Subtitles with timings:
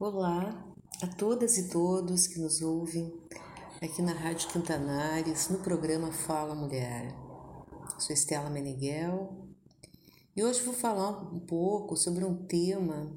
[0.00, 0.66] Olá
[1.02, 3.12] a todas e todos que nos ouvem
[3.82, 7.14] aqui na Rádio Quintanares, no programa Fala Mulher.
[7.98, 9.46] Sou Estela Meneghel
[10.34, 13.14] e hoje vou falar um pouco sobre um tema,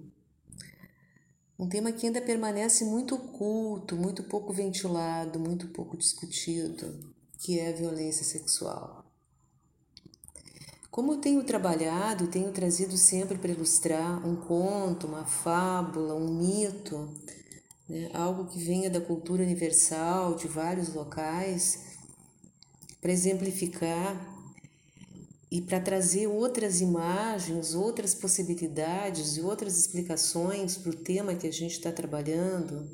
[1.57, 6.99] um tema que ainda permanece muito oculto, muito pouco ventilado, muito pouco discutido,
[7.39, 9.02] que é a violência sexual.
[10.93, 17.09] Como eu tenho trabalhado, tenho trazido sempre para ilustrar um conto, uma fábula, um mito,
[17.89, 18.11] né?
[18.13, 21.97] algo que venha da cultura universal, de vários locais,
[23.01, 24.23] para exemplificar
[25.51, 31.51] e para trazer outras imagens, outras possibilidades e outras explicações para o tema que a
[31.51, 32.87] gente está trabalhando.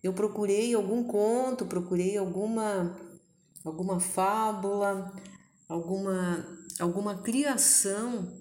[0.00, 2.96] Eu procurei algum conto, procurei alguma,
[3.64, 5.12] alguma fábula,
[5.68, 6.46] alguma
[6.78, 8.32] alguma criação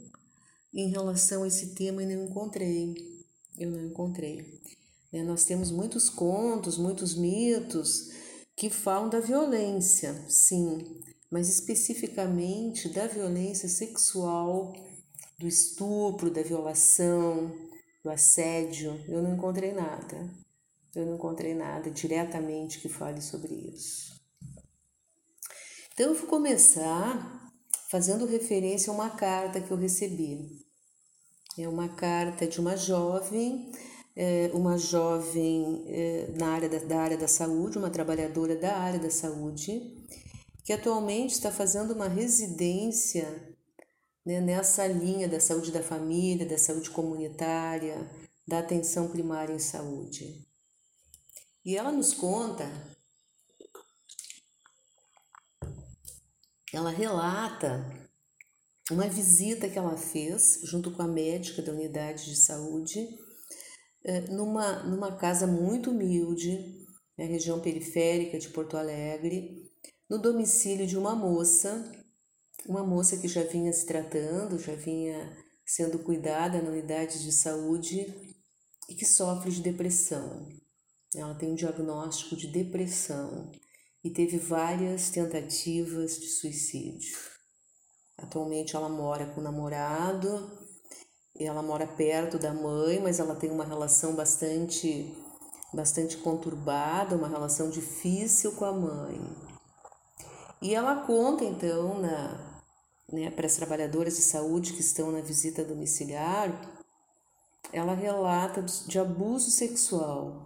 [0.74, 2.96] em relação a esse tema e não encontrei.
[3.58, 4.62] Eu não encontrei.
[5.14, 8.10] É, nós temos muitos contos, muitos mitos
[8.56, 11.02] que falam da violência, sim,
[11.32, 14.74] mas especificamente da violência sexual,
[15.40, 17.54] do estupro, da violação,
[18.04, 19.02] do assédio.
[19.08, 20.30] Eu não encontrei nada.
[20.94, 24.15] Eu não encontrei nada diretamente que fale sobre isso.
[25.96, 27.50] Então eu vou começar
[27.90, 30.62] fazendo referência a uma carta que eu recebi.
[31.58, 33.72] É uma carta de uma jovem,
[34.14, 39.00] é, uma jovem é, na área da, da área da saúde, uma trabalhadora da área
[39.00, 40.06] da saúde,
[40.66, 43.56] que atualmente está fazendo uma residência
[44.26, 48.06] né, nessa linha da saúde da família, da saúde comunitária,
[48.46, 50.46] da atenção primária em saúde.
[51.64, 52.70] E ela nos conta
[56.76, 57.86] ela relata
[58.92, 63.08] uma visita que ela fez junto com a médica da unidade de saúde
[64.04, 66.86] eh, numa, numa casa muito humilde,
[67.18, 69.72] na região periférica de Porto Alegre,
[70.10, 71.92] no domicílio de uma moça,
[72.68, 75.36] uma moça que já vinha se tratando, já vinha
[75.66, 78.14] sendo cuidada na unidade de saúde
[78.90, 80.48] e que sofre de depressão.
[81.16, 83.52] Ela tem um diagnóstico de depressão
[84.06, 87.18] e teve várias tentativas de suicídio.
[88.16, 90.48] Atualmente ela mora com o namorado,
[91.36, 95.12] ela mora perto da mãe, mas ela tem uma relação bastante
[95.74, 99.20] bastante conturbada, uma relação difícil com a mãe.
[100.62, 102.62] E ela conta então na,
[103.12, 106.54] né, para as trabalhadoras de saúde que estão na visita domiciliar,
[107.74, 110.45] ela relata de abuso sexual,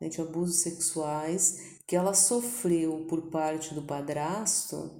[0.00, 4.96] né, de abusos sexuais que ela sofreu por parte do padrasto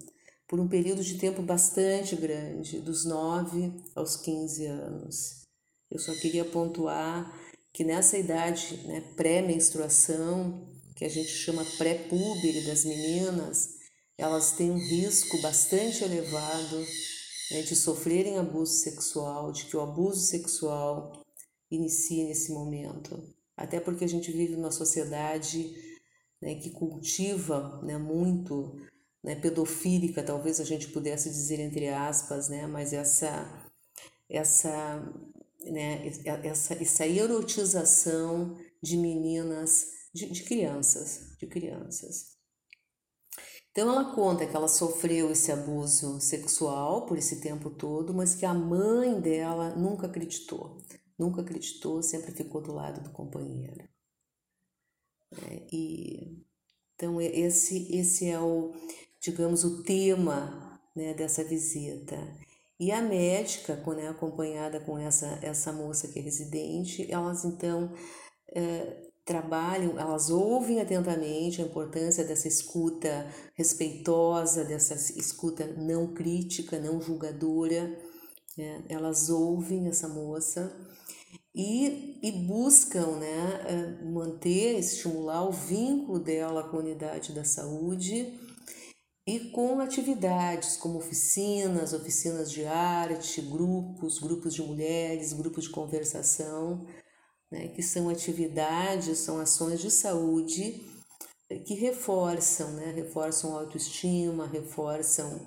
[0.49, 5.47] por um período de tempo bastante grande, dos 9 aos 15 anos.
[5.89, 7.33] Eu só queria pontuar
[7.73, 13.77] que nessa idade né, pré-menstruação, que a gente chama pré-púbere das meninas,
[14.19, 16.85] elas têm um risco bastante elevado
[17.53, 21.25] né, de sofrerem abuso sexual, de que o abuso sexual
[21.71, 23.23] inicie nesse momento.
[23.61, 25.71] Até porque a gente vive numa sociedade
[26.41, 28.81] né, que cultiva né, muito
[29.23, 33.69] né, pedofílica, talvez a gente pudesse dizer entre aspas, né, mas essa
[34.31, 35.05] essa
[35.63, 36.11] né,
[36.43, 42.39] essa, essa erotização de meninas, de, de crianças, de crianças.
[43.71, 48.47] Então ela conta que ela sofreu esse abuso sexual por esse tempo todo, mas que
[48.47, 50.79] a mãe dela nunca acreditou,
[51.21, 53.87] nunca acreditou, sempre ficou do lado do companheiro.
[55.31, 56.43] É, e
[56.97, 58.73] então esse esse é o
[59.21, 62.17] digamos o tema né, dessa visita.
[62.81, 67.93] E a médica, quando é acompanhada com essa essa moça que é residente, elas então
[68.49, 77.01] é, trabalham, elas ouvem atentamente a importância dessa escuta respeitosa, dessa escuta não crítica, não
[77.01, 77.97] julgadora.
[78.57, 78.85] Né?
[78.89, 80.75] Elas ouvem essa moça
[81.55, 88.39] e, e buscam né, é, manter, estimular o vínculo dela com a unidade da saúde
[89.27, 96.87] e com atividades como oficinas, oficinas de arte, grupos, grupos de mulheres, grupos de conversação,
[97.51, 100.81] né, que são atividades, são ações de saúde
[101.67, 105.47] que reforçam, né, reforçam a autoestima, reforçam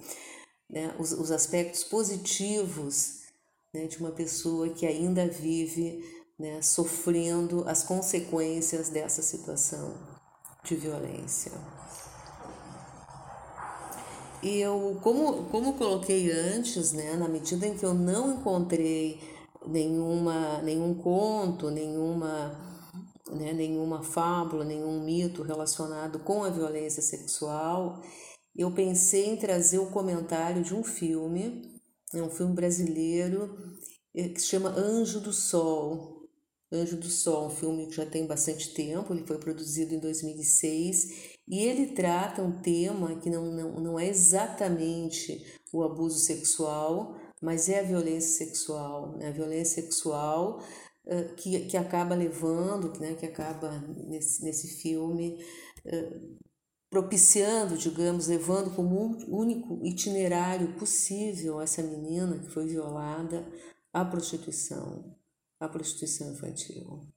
[0.70, 3.23] né, os, os aspectos positivos
[3.74, 6.04] né, de uma pessoa que ainda vive
[6.38, 9.96] né, sofrendo as consequências dessa situação
[10.64, 11.52] de violência.
[14.42, 19.20] E eu, como, como coloquei antes, né, na medida em que eu não encontrei
[19.66, 22.60] nenhuma, nenhum conto, nenhuma,
[23.32, 28.02] né, nenhuma fábula, nenhum mito relacionado com a violência sexual,
[28.56, 31.73] eu pensei em trazer o comentário de um filme,
[32.14, 33.58] é um filme brasileiro
[34.14, 36.30] eh, que se chama Anjo do Sol.
[36.72, 41.34] Anjo do Sol, um filme que já tem bastante tempo, ele foi produzido em 2006
[41.48, 47.70] e ele trata um tema que não, não, não é exatamente o abuso sexual, mas
[47.70, 49.18] é a violência sexual.
[49.18, 49.28] Né?
[49.28, 50.64] A violência sexual
[51.06, 53.14] uh, que, que acaba levando, né?
[53.16, 53.72] que acaba
[54.08, 55.44] nesse, nesse filme
[55.86, 56.38] uh,
[56.94, 63.52] propiciando, digamos, levando como único itinerário possível essa menina que foi violada
[63.92, 65.18] à prostituição,
[65.60, 67.12] à prostituição infantil.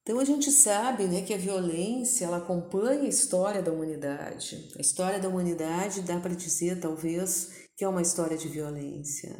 [0.00, 4.72] Então a gente sabe né, que a violência ela acompanha a história da humanidade.
[4.78, 9.36] A história da humanidade dá para dizer, talvez, que é uma história de violência.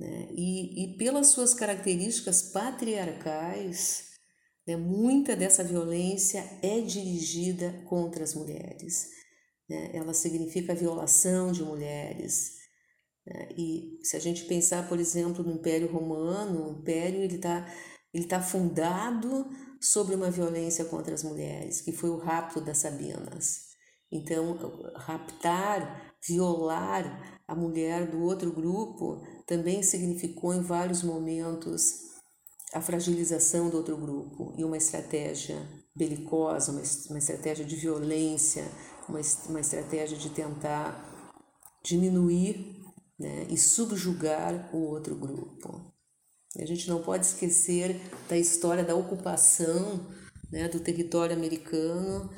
[0.00, 0.28] Né?
[0.30, 4.13] E, e pelas suas características patriarcais,
[4.66, 9.10] né, muita dessa violência é dirigida contra as mulheres.
[9.68, 9.90] Né?
[9.94, 12.56] Ela significa a violação de mulheres.
[13.26, 13.48] Né?
[13.56, 17.66] E se a gente pensar, por exemplo, no Império Romano, o Império ele está
[18.12, 19.50] ele tá fundado
[19.80, 23.74] sobre uma violência contra as mulheres, que foi o rapto das Sabinas.
[24.10, 24.56] Então,
[24.94, 32.13] raptar, violar a mulher do outro grupo também significou em vários momentos
[32.74, 35.56] a fragilização do outro grupo e uma estratégia
[35.94, 38.64] belicosa, uma, uma estratégia de violência,
[39.08, 41.40] uma, uma estratégia de tentar
[41.84, 42.82] diminuir
[43.18, 45.92] né, e subjugar o outro grupo.
[46.58, 50.06] A gente não pode esquecer da história da ocupação
[50.50, 52.28] né, do território americano,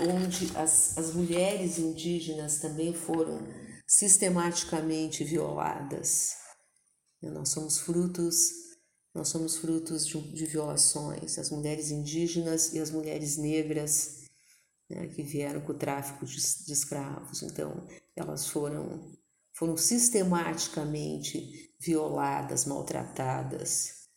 [0.00, 3.40] onde as, as mulheres indígenas também foram
[3.86, 6.34] sistematicamente violadas.
[7.22, 8.62] Nós somos frutos,
[9.14, 11.38] nós somos frutos de, de violações.
[11.38, 14.22] As mulheres indígenas e as mulheres negras
[14.88, 17.42] né, que vieram com o tráfico de, de escravos.
[17.42, 17.86] Então,
[18.16, 19.12] elas foram
[19.54, 24.08] foram sistematicamente violadas, maltratadas,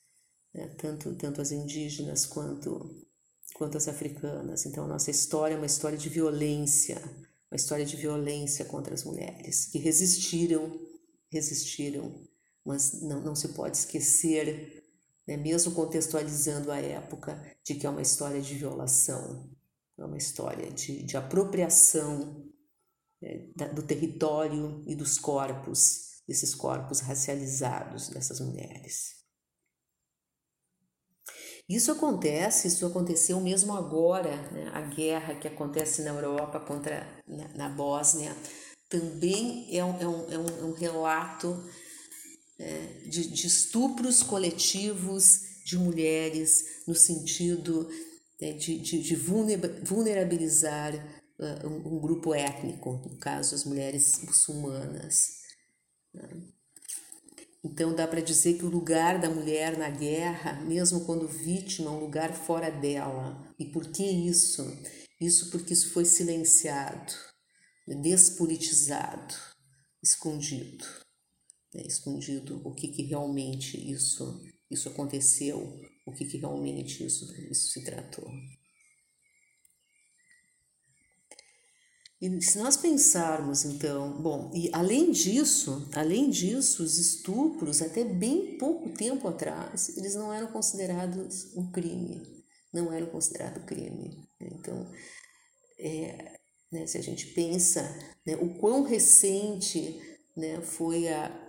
[0.53, 0.67] né?
[0.77, 3.05] tanto, tanto as indígenas quanto,
[3.53, 4.65] quanto as africanas.
[4.65, 7.01] Então, nossa história é uma história de violência,
[7.51, 10.79] uma história de violência contra as mulheres, que resistiram,
[11.29, 12.27] resistiram,
[12.63, 14.84] mas não, não se pode esquecer,
[15.27, 15.37] né?
[15.37, 19.49] mesmo contextualizando a época, de que é uma história de violação,
[19.97, 22.45] é uma história de, de apropriação
[23.21, 23.37] é,
[23.73, 29.15] do território e dos corpos, desses corpos racializados dessas mulheres.
[31.67, 34.69] Isso acontece, isso aconteceu mesmo agora, né?
[34.71, 38.35] a guerra que acontece na Europa contra na, na Bósnia
[38.87, 41.63] também é um, é um, é um, é um relato
[42.57, 47.89] de, de, estupros coletivos de mulheres no sentido
[48.39, 50.93] né, de, de, de vulnerabilizar
[51.39, 55.41] uh, um, um, grupo étnico, no caso as mulheres muçulmanas.
[56.13, 56.29] Né?
[57.63, 61.93] Então dá para dizer que o lugar da mulher na guerra, mesmo quando vítima, é
[61.93, 63.43] um lugar fora dela.
[63.57, 64.63] E por que isso?
[65.19, 67.13] Isso porque isso foi silenciado,
[67.87, 69.33] despolitizado,
[70.03, 70.85] escondido.
[71.75, 71.83] Né?
[71.85, 74.41] Escondido o que, que realmente isso,
[74.71, 78.31] isso aconteceu, o que, que realmente isso, isso se tratou.
[82.21, 88.57] E se nós pensarmos, então, bom, e além disso, além disso, os estupros, até bem
[88.57, 92.23] pouco tempo atrás, eles não eram considerados um crime,
[92.73, 94.25] não eram considerados crime.
[94.39, 94.89] Então,
[95.77, 96.39] é,
[96.71, 97.81] né, se a gente pensa
[98.25, 100.01] né, o quão recente
[100.35, 101.44] né, foi a,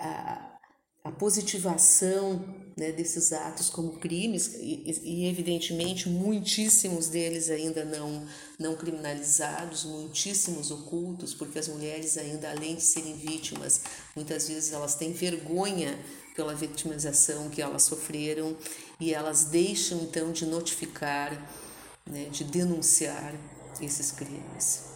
[0.00, 0.58] a,
[1.04, 2.44] a positivação
[2.76, 8.26] né, desses atos como crimes e, e, evidentemente muitíssimos deles ainda não
[8.58, 13.80] não criminalizados, muitíssimos ocultos, porque as mulheres ainda além de serem vítimas,
[14.14, 15.98] muitas vezes elas têm vergonha
[16.34, 18.56] pela vitimização que elas sofreram
[18.98, 21.32] e elas deixam então de notificar,
[22.06, 23.34] né, de denunciar
[23.80, 24.89] esses crimes.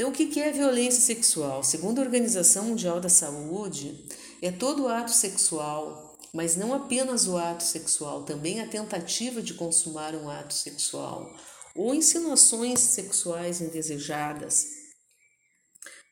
[0.00, 1.62] Então, o que é violência sexual?
[1.62, 4.02] Segundo a Organização Mundial da Saúde,
[4.40, 10.14] é todo ato sexual mas não apenas o ato sexual, também a tentativa de consumar
[10.14, 11.28] um ato sexual,
[11.74, 14.68] ou insinuações sexuais indesejadas,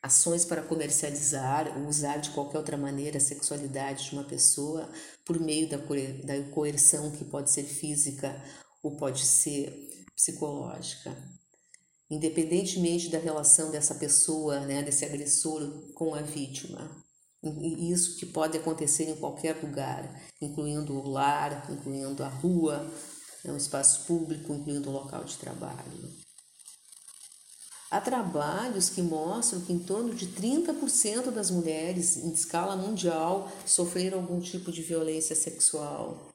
[0.03, 4.91] ações para comercializar ou usar de qualquer outra maneira a sexualidade de uma pessoa
[5.25, 8.39] por meio da, da coerção que pode ser física
[8.83, 9.73] ou pode ser
[10.15, 11.38] psicológica.
[12.09, 16.89] Independentemente da relação dessa pessoa, né, desse agressor com a vítima.
[17.43, 22.85] E isso que pode acontecer em qualquer lugar, incluindo o lar, incluindo a rua,
[23.45, 26.09] né, um espaço público, incluindo o local de trabalho.
[27.91, 34.19] Há trabalhos que mostram que em torno de 30% das mulheres em escala mundial sofreram
[34.19, 36.28] algum tipo de violência sexual.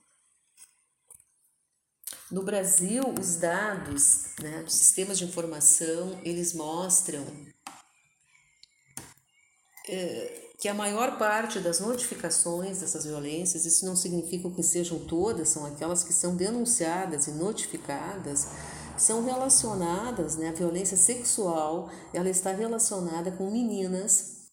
[2.34, 7.24] No Brasil, os dados né, dos sistemas de informação, eles mostram
[9.88, 15.50] é, que a maior parte das notificações dessas violências, isso não significa que sejam todas,
[15.50, 18.48] são aquelas que são denunciadas e notificadas,
[18.98, 24.48] são relacionadas, né, a violência sexual, ela está relacionada com meninas,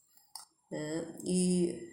[0.70, 1.91] né, e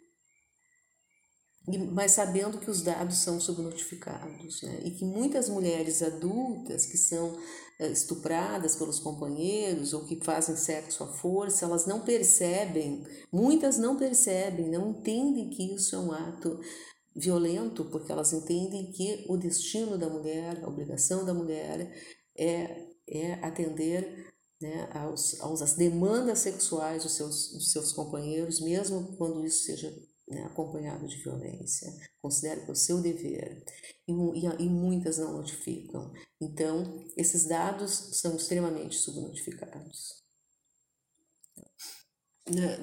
[1.92, 4.80] mas sabendo que os dados são subnotificados, né?
[4.84, 7.36] e que muitas mulheres adultas que são
[7.78, 13.96] eh, estupradas pelos companheiros ou que fazem sexo à força, elas não percebem, muitas não
[13.96, 16.58] percebem, não entendem que isso é um ato
[17.14, 21.92] violento, porque elas entendem que o destino da mulher, a obrigação da mulher
[22.36, 24.28] é, é atender
[24.60, 29.92] né, aos, aos, às demandas sexuais dos seus, dos seus companheiros, mesmo quando isso seja
[30.30, 31.92] né, acompanhado de violência.
[32.20, 33.64] Considero que é o seu dever.
[34.06, 36.12] E, e, e, muitas não notificam.
[36.40, 40.18] Então, esses dados são extremamente subnotificados.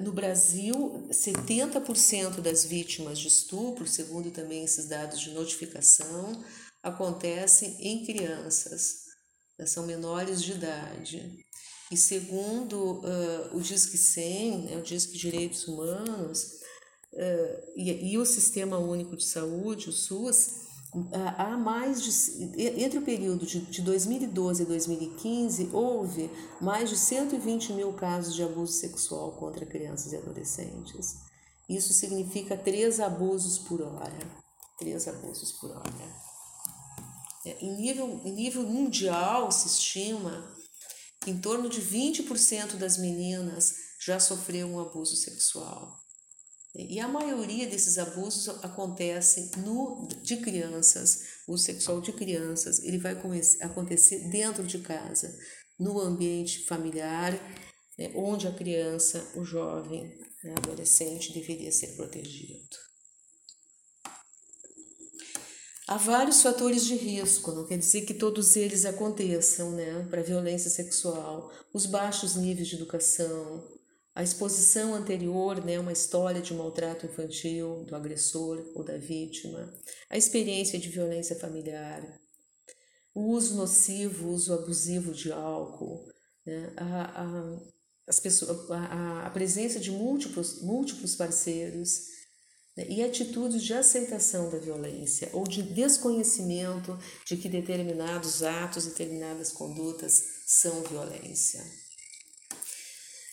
[0.00, 6.44] No Brasil, 70% das vítimas de estupro, segundo também esses dados de notificação,
[6.80, 9.06] acontecem em crianças,
[9.58, 11.44] né, são menores de idade.
[11.90, 16.60] E segundo uh, o Disque 100, né, o Disque Direitos Humanos,
[17.12, 20.48] uh, e, e, o Sistema Único de Saúde, o SUS,
[20.94, 26.96] uh, há mais de, entre o período de, de 2012 e 2015, houve mais de
[26.96, 31.16] 120 mil casos de abuso sexual contra crianças e adolescentes.
[31.68, 34.18] Isso significa três abusos por hora.
[34.78, 36.26] Três abusos por hora.
[37.44, 40.54] É, em, nível, em nível mundial, se estima
[41.20, 45.96] que em torno de 20% das meninas já sofreu um abuso sexual.
[46.78, 53.16] E a maioria desses abusos acontece no de crianças, o sexual de crianças, ele vai
[53.62, 55.34] acontecer dentro de casa,
[55.78, 57.32] no ambiente familiar,
[57.98, 60.02] né, onde a criança, o jovem,
[60.44, 62.76] né, adolescente deveria ser protegido.
[65.88, 70.68] Há vários fatores de risco, não quer dizer que todos eles aconteçam, né, para violência
[70.68, 73.75] sexual, os baixos níveis de educação,
[74.16, 79.70] a exposição anterior, né, uma história de maltrato infantil do agressor ou da vítima,
[80.08, 82.02] a experiência de violência familiar,
[83.14, 86.10] o uso nocivo, o uso abusivo de álcool,
[86.46, 87.60] né, a, a,
[88.08, 92.06] as pessoas, a, a presença de múltiplos, múltiplos parceiros
[92.74, 99.52] né, e atitudes de aceitação da violência ou de desconhecimento de que determinados atos, determinadas
[99.52, 101.62] condutas são violência.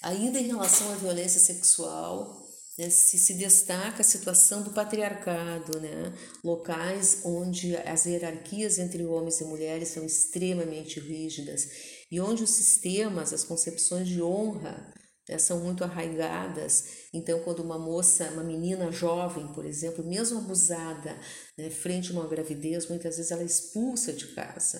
[0.03, 2.43] Ainda em relação à violência sexual,
[2.77, 9.39] né, se, se destaca a situação do patriarcado, né, locais onde as hierarquias entre homens
[9.39, 11.69] e mulheres são extremamente rígidas
[12.11, 14.93] e onde os sistemas, as concepções de honra
[15.29, 17.07] né, são muito arraigadas.
[17.13, 21.17] Então, quando uma moça, uma menina jovem, por exemplo, mesmo abusada
[21.57, 24.79] né, frente a uma gravidez, muitas vezes ela é expulsa de casa.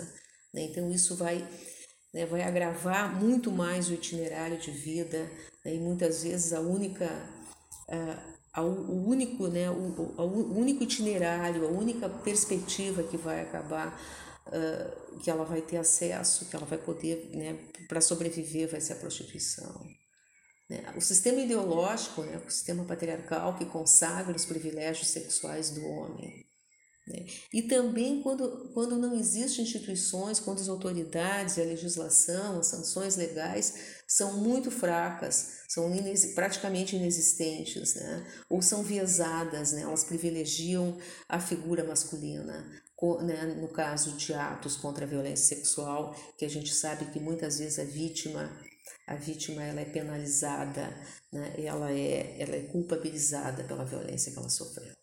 [0.53, 1.47] Né, então, isso vai
[2.13, 5.29] né, vai agravar muito mais o itinerário de vida
[5.65, 7.09] né, e muitas vezes a única
[8.53, 13.99] a, o único né o, o, único itinerário a única perspectiva que vai acabar
[14.47, 18.93] uh, que ela vai ter acesso que ela vai poder né para sobreviver vai ser
[18.93, 19.85] a prostituição
[20.69, 20.93] né?
[20.95, 26.45] o sistema ideológico né o sistema patriarcal que consagra os privilégios sexuais do homem?
[27.53, 34.01] E também quando, quando não existem instituições, quando as autoridades, a legislação, as sanções legais
[34.07, 38.25] são muito fracas, são inex, praticamente inexistentes, né?
[38.49, 39.81] ou são viesadas, né?
[39.81, 42.65] elas privilegiam a figura masculina.
[43.21, 43.57] Né?
[43.59, 47.79] No caso de atos contra a violência sexual, que a gente sabe que muitas vezes
[47.79, 48.49] a vítima
[49.05, 50.89] a vítima ela é penalizada,
[51.31, 51.53] né?
[51.57, 55.02] ela, é, ela é culpabilizada pela violência que ela sofreu.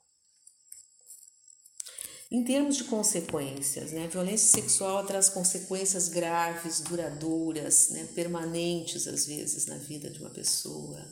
[2.32, 9.26] Em termos de consequências, né, a violência sexual traz consequências graves, duradouras, né, permanentes às
[9.26, 11.04] vezes na vida de uma pessoa.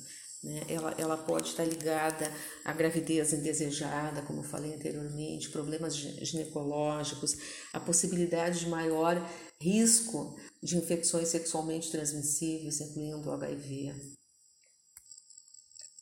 [0.45, 0.63] Né?
[0.69, 2.33] Ela, ela pode estar ligada
[2.65, 7.37] à gravidez indesejada, como eu falei anteriormente, problemas ginecológicos,
[7.73, 9.17] a possibilidade de maior
[9.61, 13.93] risco de infecções sexualmente transmissíveis, incluindo o HIV.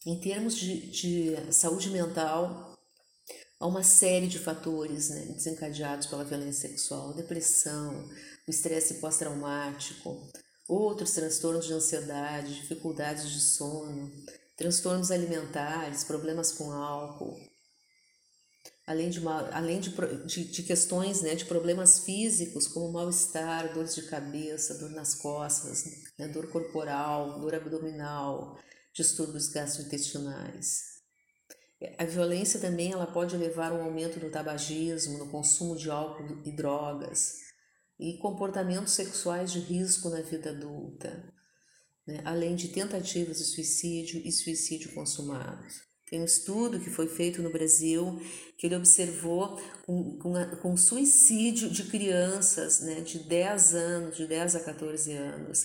[0.04, 2.75] Em termos de, de saúde mental,
[3.58, 8.08] há uma série de fatores né, desencadeados pela violência sexual, depressão,
[8.46, 10.30] o estresse pós-traumático,
[10.68, 14.12] outros transtornos de ansiedade, dificuldades de sono,
[14.56, 17.38] transtornos alimentares, problemas com álcool,
[18.86, 19.90] além de, uma, além de,
[20.26, 25.84] de, de questões né, de problemas físicos, como mal-estar, dores de cabeça, dor nas costas,
[26.18, 28.58] né, dor corporal, dor abdominal,
[28.94, 30.96] distúrbios gastrointestinais.
[31.99, 36.42] A violência também ela pode levar a um aumento do tabagismo, no consumo de álcool
[36.45, 37.35] e drogas,
[38.00, 41.33] e comportamentos sexuais de risco na vida adulta,
[42.06, 45.66] né, além de tentativas de suicídio e suicídio consumado.
[46.09, 48.21] Tem um estudo que foi feito no Brasil
[48.56, 54.56] que ele observou com, com, com suicídio de crianças né, de 10 anos, de 10
[54.56, 55.64] a 14 anos.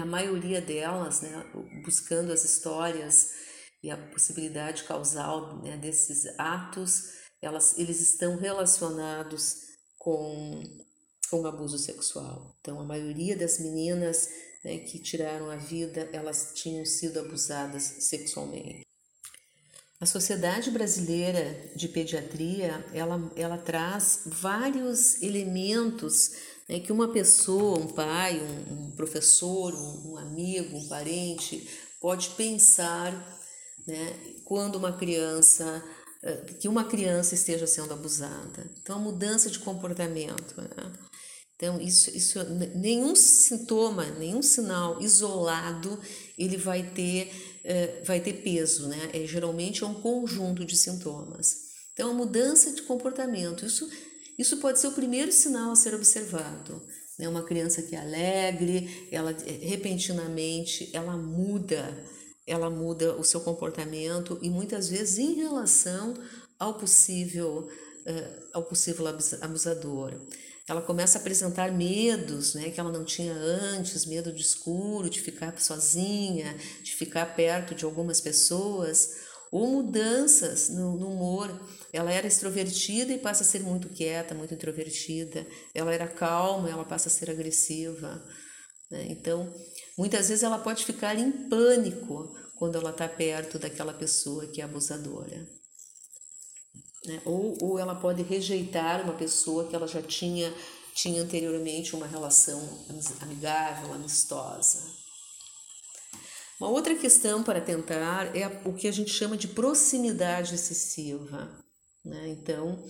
[0.00, 1.50] A maioria delas, né,
[1.82, 3.30] buscando as histórias
[3.84, 7.10] e a possibilidade causal né, desses atos,
[7.42, 9.58] elas, eles estão relacionados
[9.98, 10.62] com,
[11.30, 12.56] com abuso sexual.
[12.62, 14.26] Então, a maioria das meninas
[14.64, 18.86] né, que tiraram a vida, elas tinham sido abusadas sexualmente.
[20.00, 26.32] A Sociedade Brasileira de Pediatria, ela, ela traz vários elementos
[26.66, 31.68] né, que uma pessoa, um pai, um, um professor, um, um, amigo, um parente,
[32.00, 33.43] pode pensar
[33.86, 34.14] né,
[34.44, 35.82] quando uma criança,
[36.22, 38.70] eh, que uma criança esteja sendo abusada.
[38.82, 40.56] Então, a mudança de comportamento.
[40.56, 40.92] Né?
[41.56, 42.42] Então, isso, isso,
[42.74, 45.98] nenhum sintoma, nenhum sinal isolado,
[46.36, 47.30] ele vai ter,
[47.64, 49.10] uh, vai ter peso, né?
[49.12, 51.64] É, geralmente é um conjunto de sintomas.
[51.92, 53.88] Então, a mudança de comportamento, isso,
[54.36, 56.82] isso pode ser o primeiro sinal a ser observado.
[57.18, 57.28] Né?
[57.28, 62.04] Uma criança que é alegre, ela repentinamente, ela muda,
[62.46, 66.14] ela muda o seu comportamento e muitas vezes em relação
[66.58, 67.68] ao possível,
[68.06, 69.06] uh, ao possível
[69.40, 70.14] abusador
[70.66, 75.20] ela começa a apresentar medos né, que ela não tinha antes, medo de escuro, de
[75.20, 79.10] ficar sozinha, de ficar perto de algumas pessoas,
[79.52, 81.50] ou mudanças no, no humor.
[81.92, 85.46] Ela era extrovertida e passa a ser muito quieta, muito introvertida.
[85.74, 88.24] Ela era calma, ela passa a ser agressiva.
[88.90, 89.08] Né?
[89.10, 89.52] Então,
[89.98, 94.64] muitas vezes ela pode ficar em pânico quando ela está perto daquela pessoa que é
[94.64, 95.46] abusadora.
[97.04, 97.20] Né?
[97.26, 100.50] Ou, ou ela pode rejeitar uma pessoa que ela já tinha,
[100.94, 102.58] tinha anteriormente uma relação
[103.20, 104.80] amigável, amistosa.
[106.58, 111.62] Uma outra questão para tentar é o que a gente chama de proximidade excessiva.
[112.02, 112.28] Né?
[112.28, 112.82] Então,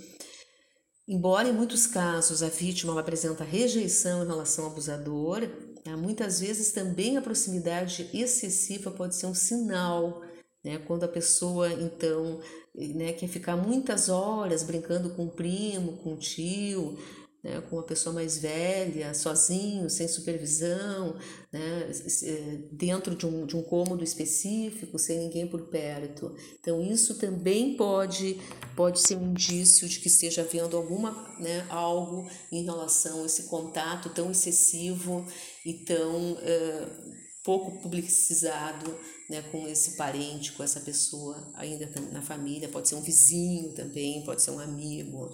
[1.08, 5.40] embora em muitos casos a vítima apresenta rejeição em relação ao abusador,
[5.84, 5.96] né?
[5.96, 10.22] muitas vezes também a proximidade excessiva pode ser um sinal
[10.64, 10.78] né?
[10.78, 12.40] Quando a pessoa, então,
[12.74, 16.98] né, quer ficar muitas horas brincando com o primo, com o tio,
[17.44, 21.14] né, com uma pessoa mais velha, sozinho, sem supervisão,
[21.52, 21.90] né,
[22.22, 26.34] é, dentro de um, de um cômodo específico, sem ninguém por perto.
[26.58, 28.40] Então, isso também pode,
[28.74, 33.42] pode ser um indício de que esteja havendo alguma, né, algo em relação a esse
[33.44, 35.26] contato tão excessivo
[35.66, 42.70] e tão uh, pouco publicizado né, com esse parente, com essa pessoa ainda na família,
[42.70, 45.28] pode ser um vizinho também, pode ser um amigo.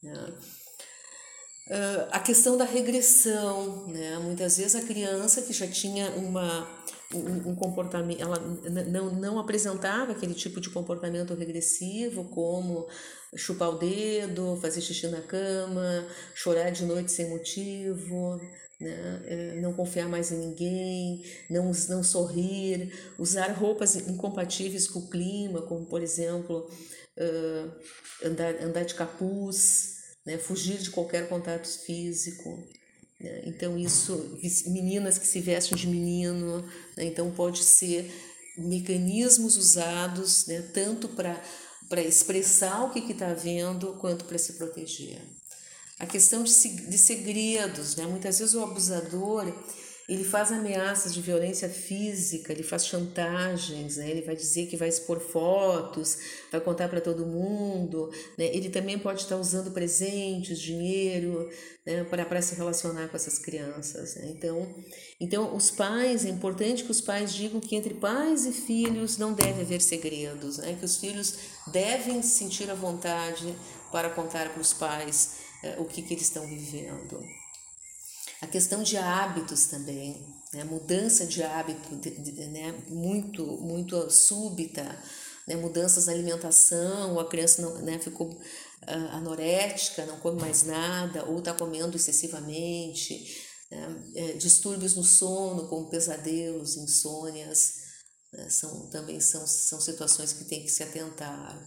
[0.00, 0.34] Né?
[1.72, 4.18] Uh, a questão da regressão, né?
[4.18, 6.68] muitas vezes a criança que já tinha uma,
[7.14, 8.38] um, um comportamento, ela
[8.90, 12.86] não, não apresentava aquele tipo de comportamento regressivo, como
[13.34, 18.38] chupar o dedo, fazer xixi na cama, chorar de noite sem motivo,
[18.78, 19.22] né?
[19.24, 25.62] É, não confiar mais em ninguém, não, não sorrir, usar roupas incompatíveis com o clima,
[25.62, 26.68] como por exemplo
[27.16, 27.72] uh,
[28.26, 30.38] andar, andar de capuz, né?
[30.38, 32.50] fugir de qualquer contato físico.
[33.20, 33.42] Né?
[33.46, 36.62] Então, isso, meninas que se vestem de menino,
[36.96, 37.04] né?
[37.04, 38.10] então pode ser
[38.56, 40.60] mecanismos usados né?
[40.74, 45.20] tanto para expressar o que está vendo quanto para se proteger
[46.02, 48.04] a questão de, de segredos, né?
[48.06, 49.46] Muitas vezes o abusador
[50.08, 54.10] ele faz ameaças de violência física, ele faz chantagens, né?
[54.10, 56.18] ele vai dizer que vai expor fotos,
[56.50, 58.46] vai contar para todo mundo, né?
[58.46, 61.48] ele também pode estar usando presentes, dinheiro,
[61.86, 62.04] né?
[62.04, 64.16] para se relacionar com essas crianças.
[64.16, 64.32] Né?
[64.36, 64.68] Então,
[65.20, 69.32] então, os pais, é importante que os pais digam que entre pais e filhos não
[69.32, 70.76] deve haver segredos, né?
[70.78, 71.36] que os filhos
[71.68, 73.54] devem sentir a vontade
[73.92, 77.22] para contar para os pais é, o que, que eles estão vivendo.
[78.42, 80.20] A questão de hábitos também,
[80.52, 80.64] né?
[80.64, 81.94] mudança de hábito
[82.50, 82.72] né?
[82.88, 84.82] muito, muito súbita,
[85.46, 85.54] né?
[85.54, 88.00] mudanças na alimentação, a criança não, né?
[88.00, 93.24] ficou uh, anorética, não come mais nada, ou está comendo excessivamente,
[93.70, 94.12] né?
[94.16, 97.74] é, distúrbios no sono, como pesadelos, insônias,
[98.32, 98.50] né?
[98.50, 101.64] são, também são, são situações que tem que se atentar.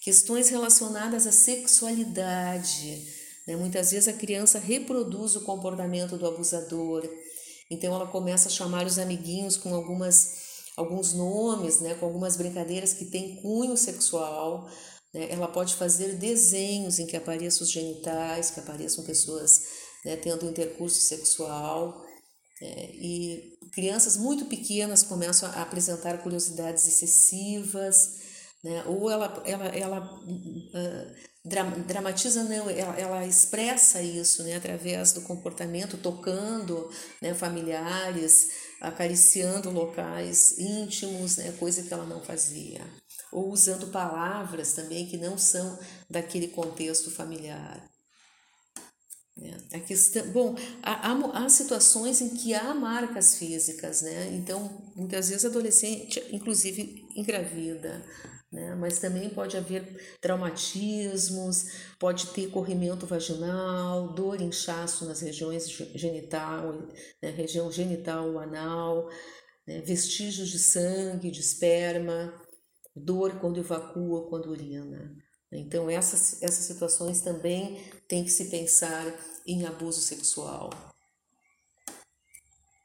[0.00, 3.17] Questões relacionadas à sexualidade.
[3.48, 3.56] Né?
[3.56, 7.08] Muitas vezes a criança reproduz o comportamento do abusador,
[7.70, 12.92] então ela começa a chamar os amiguinhos com algumas alguns nomes, né, com algumas brincadeiras
[12.94, 14.70] que têm cunho sexual.
[15.12, 15.26] Né?
[15.28, 19.60] Ela pode fazer desenhos em que apareçam os genitais, que apareçam pessoas
[20.04, 22.00] né, tendo intercurso sexual.
[22.62, 28.27] É, e crianças muito pequenas começam a apresentar curiosidades excessivas,
[28.62, 28.82] né?
[28.86, 31.14] ou ela, ela, ela uh,
[31.86, 34.56] dramatiza, não, ela, ela expressa isso né?
[34.56, 36.90] através do comportamento, tocando
[37.22, 37.34] né?
[37.34, 41.52] familiares, acariciando locais íntimos, né?
[41.58, 42.80] coisa que ela não fazia.
[43.30, 47.88] Ou usando palavras também que não são daquele contexto familiar.
[49.40, 54.30] É, a questão, bom, há, há, há, situações em que há marcas físicas, né?
[54.32, 58.04] Então, muitas vezes adolescente, inclusive engravida,
[58.50, 58.74] né?
[58.74, 61.66] Mas também pode haver traumatismos,
[61.98, 66.72] pode ter corrimento vaginal, dor, inchaço nas regiões genital,
[67.22, 67.30] né?
[67.30, 69.08] região genital, anal,
[69.66, 69.80] né?
[69.82, 72.32] vestígios de sangue, de esperma,
[72.96, 75.14] dor quando evacua, quando urina.
[75.52, 80.70] Então, essas, essas situações também tem que se pensar em abuso sexual.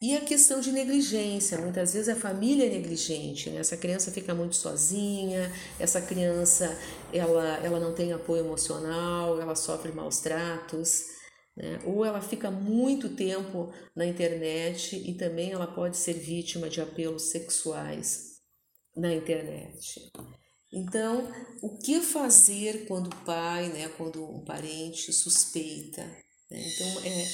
[0.03, 3.61] E a questão de negligência, muitas vezes a família é negligente, né?
[3.61, 6.77] essa criança fica muito sozinha, essa criança
[7.13, 11.05] ela, ela não tem apoio emocional, ela sofre maus tratos,
[11.55, 11.79] né?
[11.85, 17.29] ou ela fica muito tempo na internet e também ela pode ser vítima de apelos
[17.29, 18.41] sexuais
[18.97, 20.11] na internet.
[20.73, 26.03] Então, o que fazer quando o pai, né, quando um parente suspeita?
[26.51, 26.61] Né?
[26.61, 27.25] Então, é,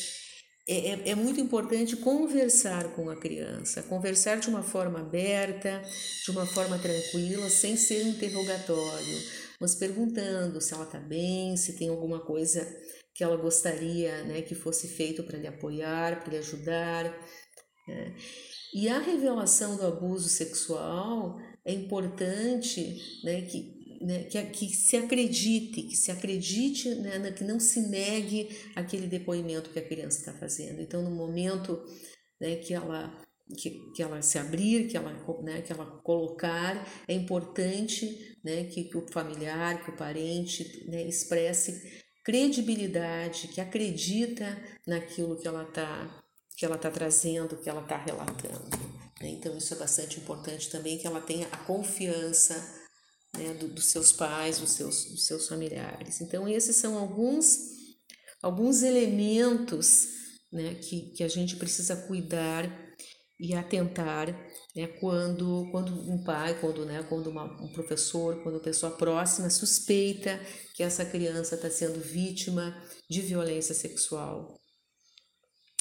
[0.70, 5.82] é, é, é muito importante conversar com a criança, conversar de uma forma aberta,
[6.24, 9.18] de uma forma tranquila, sem ser interrogatório,
[9.60, 12.68] mas perguntando se ela está bem, se tem alguma coisa
[13.16, 17.06] que ela gostaria né, que fosse feito para lhe apoiar, para lhe ajudar.
[17.88, 18.16] Né?
[18.72, 25.84] E a revelação do abuso sexual é importante né, que, né, que, que se acredite,
[25.84, 30.82] que se acredite, né, que não se negue aquele depoimento que a criança está fazendo.
[30.82, 31.84] Então, no momento
[32.40, 33.14] né, que ela
[33.58, 38.84] que, que ela se abrir, que ela, né, que ela colocar, é importante né, que,
[38.84, 46.24] que o familiar, que o parente né, expresse credibilidade, que acredita naquilo que ela está
[46.56, 48.70] que ela está trazendo, que ela está relatando.
[49.22, 49.30] Né?
[49.30, 52.79] Então, isso é bastante importante também, que ela tenha a confiança
[53.38, 56.22] né, do, dos seus pais, dos seus, dos seus familiares.
[56.22, 57.58] Então, esses são alguns,
[58.42, 60.08] alguns elementos
[60.52, 62.70] né, que, que a gente precisa cuidar
[63.40, 64.28] e atentar
[64.76, 69.50] né, quando, quando um pai, quando, né, quando uma, um professor, quando uma pessoa próxima
[69.50, 70.40] suspeita
[70.76, 72.76] que essa criança está sendo vítima
[73.10, 74.60] de violência sexual.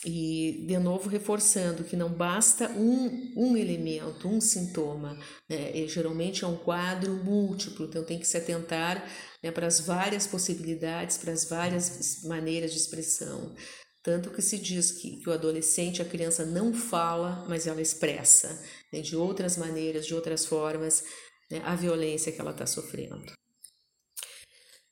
[0.04, 5.76] E, de novo, reforçando que não basta um, um elemento, um sintoma, né?
[5.76, 9.04] E, geralmente é um quadro múltiplo, então tem que se atentar
[9.42, 13.56] né, para as várias possibilidades, para as várias maneiras de expressão.
[14.00, 18.62] Tanto que se diz que, que o adolescente, a criança não fala, mas ela expressa
[18.92, 21.02] né, de outras maneiras, de outras formas,
[21.50, 23.32] né, a violência que ela está sofrendo.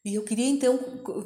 [0.06, 0.78] E eu queria então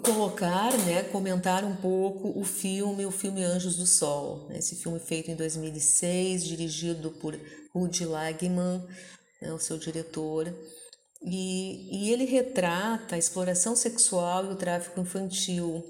[0.03, 4.49] colocar, né, comentar um pouco o filme, o filme Anjos do Sol.
[4.49, 7.38] Né, esse filme feito em 2006, dirigido por
[7.75, 8.83] Rudy Lagman,
[9.43, 10.51] né, o seu diretor.
[11.23, 15.85] E, e ele retrata a exploração sexual e o tráfico infantil.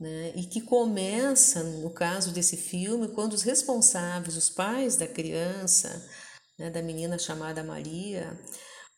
[0.00, 6.02] Né, e que começa, no caso desse filme, quando os responsáveis, os pais da criança,
[6.58, 8.40] né, da menina chamada Maria,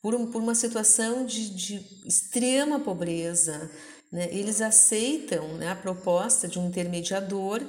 [0.02, 3.70] por, um, por uma situação de, de extrema pobreza.
[4.10, 4.28] Né?
[4.32, 7.62] Eles aceitam né, a proposta de um intermediador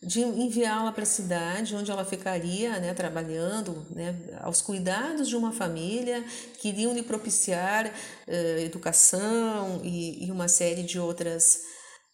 [0.00, 5.50] de enviá-la para a cidade, onde ela ficaria né, trabalhando né, aos cuidados de uma
[5.50, 6.24] família,
[6.60, 11.62] que iriam lhe propiciar uh, educação e, e, uma série de outras,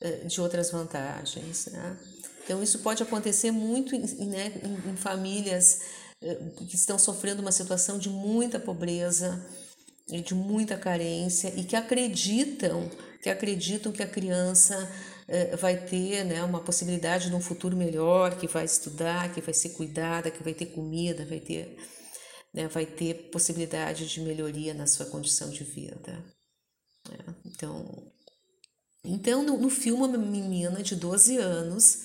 [0.03, 1.67] uh, de outras vantagens.
[1.67, 1.99] Né?
[2.45, 5.83] Então, isso pode acontecer muito né, em, em famílias
[6.23, 9.45] uh, que estão sofrendo uma situação de muita pobreza,
[10.07, 12.91] de muita carência e que acreditam
[13.25, 14.77] que acreditam que a criança
[15.27, 19.55] eh, vai ter né, uma possibilidade de um futuro melhor, que vai estudar, que vai
[19.55, 21.75] ser cuidada, que vai ter comida, vai ter,
[22.53, 26.23] né, vai ter possibilidade de melhoria na sua condição de vida.
[27.09, 27.35] Né?
[27.47, 28.13] Então,
[29.03, 32.01] então no, no filme, uma menina de 12 anos,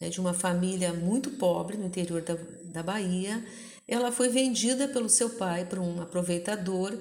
[0.00, 3.46] né, de uma família muito pobre no interior da, da Bahia,
[3.86, 6.98] ela foi vendida pelo seu pai para um aproveitador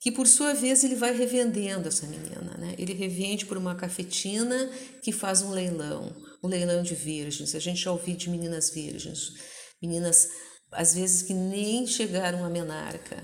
[0.00, 2.74] que por sua vez ele vai revendendo essa menina, né?
[2.78, 4.70] Ele revende por uma cafetina
[5.02, 7.54] que faz um leilão, um leilão de virgens.
[7.54, 9.32] A gente já ouviu de meninas virgens,
[9.82, 10.28] meninas
[10.72, 13.16] às vezes que nem chegaram à menarca,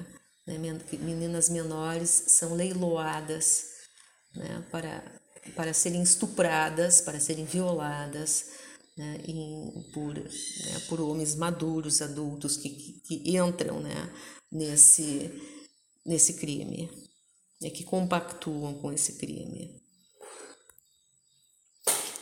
[0.47, 0.59] né?
[0.59, 3.65] meninas menores são leiloadas,
[4.35, 4.65] né?
[4.71, 5.21] Para
[5.57, 8.63] para serem estupradas, para serem violadas.
[8.95, 14.13] Né, em, por, né, por homens maduros, adultos que, que, que entram né,
[14.53, 15.33] nesse,
[16.05, 16.91] nesse crime,
[17.61, 19.81] né, que compactuam com esse crime.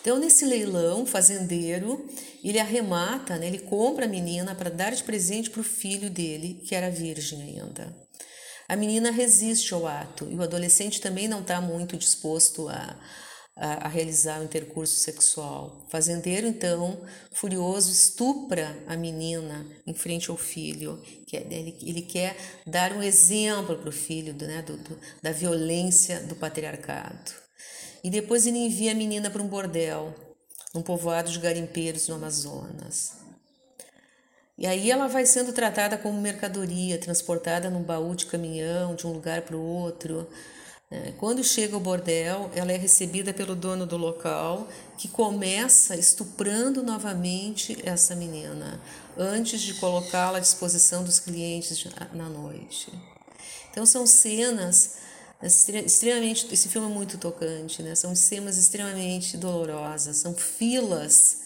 [0.00, 2.08] Então, nesse leilão, o fazendeiro,
[2.42, 6.62] ele arremata, né, ele compra a menina para dar de presente para o filho dele,
[6.66, 7.94] que era virgem ainda.
[8.66, 12.98] A menina resiste ao ato e o adolescente também não está muito disposto a,
[13.60, 15.84] a, a realizar o intercurso sexual.
[15.86, 16.98] O fazendeiro, então,
[17.30, 21.00] furioso, estupra a menina em frente ao filho.
[21.30, 22.34] Ele, ele quer
[22.66, 27.32] dar um exemplo para o filho né, do, do, da violência do patriarcado.
[28.02, 30.14] E depois ele envia a menina para um bordel,
[30.74, 33.20] num povoado de garimpeiros no Amazonas.
[34.56, 39.12] E aí ela vai sendo tratada como mercadoria, transportada num baú de caminhão de um
[39.12, 40.69] lugar para o outro, é,
[41.18, 44.66] quando chega ao bordel, ela é recebida pelo dono do local,
[44.98, 48.80] que começa estuprando novamente essa menina,
[49.16, 52.92] antes de colocá-la à disposição dos clientes na noite.
[53.70, 54.96] Então são cenas
[55.40, 57.94] extremamente, esse filme é muito tocante, né?
[57.94, 61.38] São cenas extremamente dolorosas, são filas,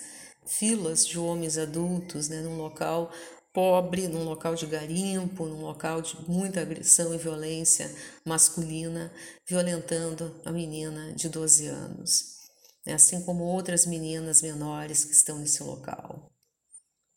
[0.46, 3.10] filas de homens adultos, né, num local
[3.54, 7.88] pobre, num local de garimpo, num local de muita agressão e violência
[8.26, 9.12] masculina,
[9.46, 12.34] violentando a menina de 12 anos,
[12.84, 12.94] né?
[12.94, 16.32] assim como outras meninas menores que estão nesse local.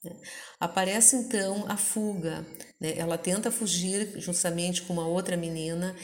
[0.03, 0.15] Né?
[0.59, 2.45] Aparece então a fuga,
[2.79, 2.95] né?
[2.95, 5.95] ela tenta fugir justamente com uma outra menina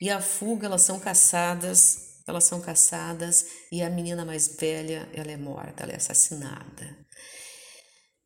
[0.00, 5.30] e a fuga elas são caçadas, elas são caçadas e a menina mais velha ela
[5.30, 7.01] é morta, ela é assassinada.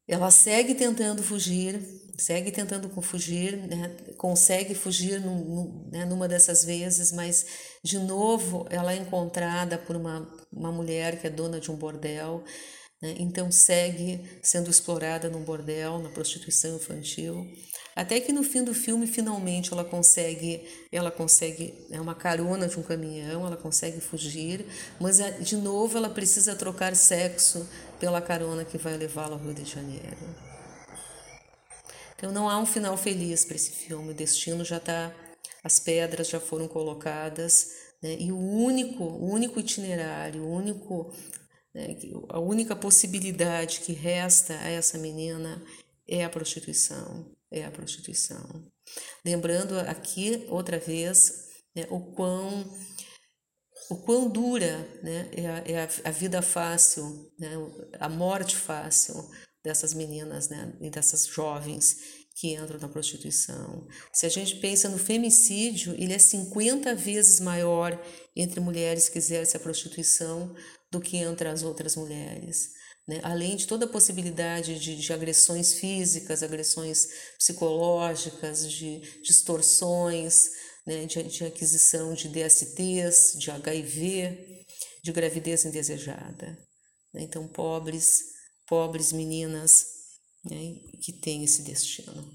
[0.08, 1.80] Ela segue tentando fugir,
[2.16, 3.96] segue tentando fugir, né?
[4.16, 6.04] consegue fugir num, num, né?
[6.04, 7.46] numa dessas vezes, mas
[7.82, 12.44] de novo ela é encontrada por uma, uma mulher que é dona de um bordel,
[13.02, 13.16] né?
[13.18, 17.44] então segue sendo explorada num bordel, na prostituição infantil.
[17.96, 22.78] Até que no fim do filme, finalmente, ela consegue, ela consegue, é uma carona de
[22.78, 24.66] um caminhão, ela consegue fugir,
[25.00, 27.66] mas de novo ela precisa trocar sexo
[27.98, 30.16] pela carona que vai levá-la ao Rio de Janeiro.
[32.16, 35.14] Então não há um final feliz para esse filme, o destino já está,
[35.62, 37.70] as pedras já foram colocadas,
[38.02, 38.16] né?
[38.18, 41.12] e o único, o único itinerário, o único,
[41.74, 41.96] né?
[42.28, 45.62] a única possibilidade que resta a essa menina
[46.08, 48.64] é a prostituição é a prostituição.
[49.24, 52.64] Lembrando aqui, outra vez, né, o quão
[53.90, 57.50] o quão dura né, é, a, é a, vida fácil, né,
[58.00, 59.14] a morte fácil
[59.64, 61.96] dessas meninas né, e dessas jovens
[62.34, 63.86] que entram na prostituição.
[64.12, 67.98] Se a gente pensa no femicídio, ele é 50 vezes maior
[68.34, 70.54] entre mulheres que exercem a prostituição
[70.90, 73.20] do que entre as outras mulheres né?
[73.22, 80.50] além de toda a possibilidade de, de agressões físicas, agressões psicológicas, de distorções,
[80.86, 81.06] né?
[81.06, 84.64] de, aquisição de DSTs, de HIV,
[85.02, 86.58] de gravidez indesejada.
[87.12, 87.22] Né?
[87.22, 88.32] Então, pobres,
[88.66, 89.86] pobres meninas
[90.44, 90.76] né?
[91.02, 92.32] que têm esse destino.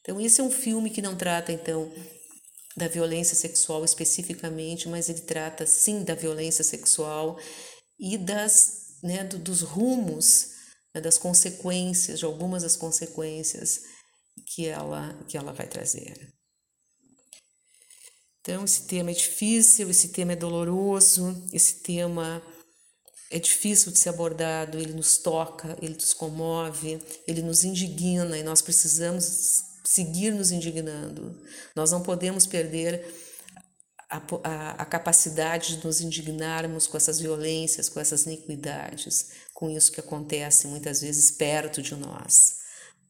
[0.00, 1.92] Então, esse é um filme que não trata, então,
[2.76, 7.38] da violência sexual especificamente, mas ele trata, sim, da violência sexual
[7.98, 10.50] e das né, do, dos rumos,
[10.94, 13.80] né, das consequências, de algumas das consequências
[14.46, 16.32] que ela, que ela vai trazer.
[18.48, 22.42] Então, esse tema é difícil, esse tema é doloroso, esse tema
[23.30, 28.42] é difícil de ser abordado, ele nos toca, ele nos comove, ele nos indigna e
[28.42, 31.38] nós precisamos seguir nos indignando.
[31.76, 33.04] Nós não podemos perder
[34.08, 39.92] a, a, a, capacidade de nos indignarmos com essas violências, com essas iniquidades, com isso
[39.92, 42.57] que acontece muitas vezes perto de nós.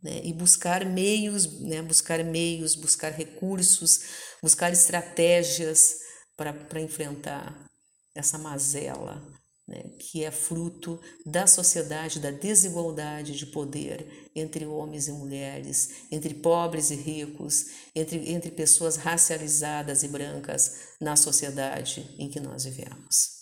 [0.02, 0.20] Né?
[0.24, 1.82] E buscar meios, né?
[1.82, 4.00] buscar meios, buscar recursos,
[4.42, 5.96] buscar estratégias
[6.36, 7.68] para enfrentar
[8.14, 15.12] essa mazela né, que é fruto da sociedade, da desigualdade de poder entre homens e
[15.12, 22.40] mulheres, entre pobres e ricos, entre, entre pessoas racializadas e brancas na sociedade em que
[22.40, 23.36] nós vivemos.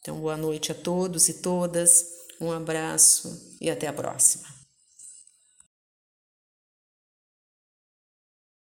[0.00, 2.06] Então, boa noite a todos e todas,
[2.40, 4.51] um abraço e até a próxima.